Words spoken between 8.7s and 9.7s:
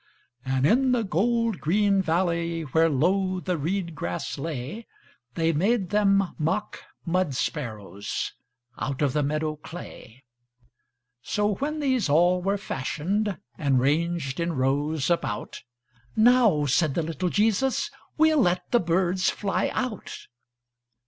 Out of the meadow